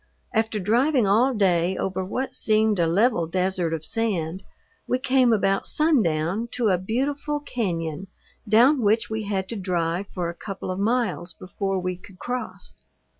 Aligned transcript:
After 0.33 0.59
driving 0.59 1.05
all 1.05 1.31
day 1.35 1.77
over 1.77 2.03
what 2.03 2.33
seemed 2.33 2.79
a 2.79 2.87
level 2.87 3.27
desert 3.27 3.71
of 3.71 3.85
sand, 3.85 4.41
we 4.87 4.97
came 4.97 5.31
about 5.31 5.67
sundown 5.67 6.47
to 6.53 6.69
a 6.69 6.79
beautiful 6.79 7.39
cañon, 7.39 8.07
down 8.49 8.81
which 8.81 9.11
we 9.11 9.25
had 9.25 9.47
to 9.49 9.55
drive 9.55 10.07
for 10.07 10.27
a 10.27 10.33
couple 10.33 10.71
of 10.71 10.79
miles 10.79 11.33
before 11.35 11.77
we 11.77 11.97
could 11.97 12.17
cross. 12.17 12.77